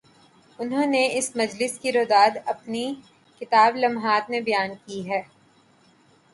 انہوں 0.59 0.85
نے 0.85 1.01
اس 1.17 1.35
مجلس 1.35 1.77
کی 1.79 1.91
روداد 1.91 2.37
اپنی 2.45 2.83
کتاب 3.41 3.75
"لمحات" 3.75 4.29
میں 4.29 4.41
بیان 4.41 4.71
کی 4.85 5.09
ہے۔ 5.09 5.21